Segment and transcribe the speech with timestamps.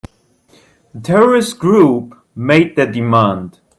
[0.95, 3.59] The terrorist group made their demand.